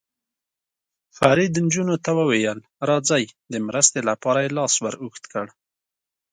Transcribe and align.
فرید 1.17 1.53
نجونو 1.65 1.95
ته 2.05 2.11
وویل: 2.19 2.59
راځئ، 2.89 3.23
د 3.51 3.53
مرستې 3.67 3.99
لپاره 4.09 4.39
یې 4.45 4.55
لاس 4.57 4.73
ور 4.79 4.95
اوږد 5.01 5.23
کړ. 5.33 5.47